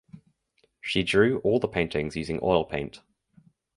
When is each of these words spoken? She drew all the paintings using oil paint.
She 0.81 1.03
drew 1.03 1.37
all 1.41 1.59
the 1.59 1.67
paintings 1.67 2.15
using 2.15 2.39
oil 2.41 2.65
paint. 2.65 3.01